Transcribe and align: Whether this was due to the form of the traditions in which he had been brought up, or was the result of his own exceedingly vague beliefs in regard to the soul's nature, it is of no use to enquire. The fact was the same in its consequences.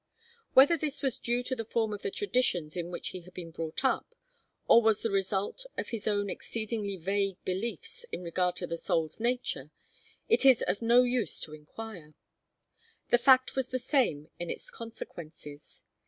Whether 0.55 0.77
this 0.79 1.03
was 1.03 1.19
due 1.19 1.43
to 1.43 1.55
the 1.55 1.63
form 1.63 1.93
of 1.93 2.01
the 2.01 2.09
traditions 2.09 2.75
in 2.75 2.89
which 2.89 3.09
he 3.09 3.21
had 3.21 3.35
been 3.35 3.51
brought 3.51 3.85
up, 3.85 4.15
or 4.67 4.81
was 4.81 5.03
the 5.03 5.11
result 5.11 5.67
of 5.77 5.89
his 5.89 6.07
own 6.07 6.27
exceedingly 6.27 6.97
vague 6.97 7.37
beliefs 7.45 8.03
in 8.11 8.23
regard 8.23 8.55
to 8.55 8.65
the 8.65 8.77
soul's 8.77 9.19
nature, 9.19 9.69
it 10.27 10.43
is 10.43 10.63
of 10.63 10.81
no 10.81 11.03
use 11.03 11.39
to 11.41 11.53
enquire. 11.53 12.15
The 13.09 13.19
fact 13.19 13.55
was 13.55 13.67
the 13.67 13.77
same 13.77 14.31
in 14.39 14.49
its 14.49 14.71
consequences. 14.71 15.83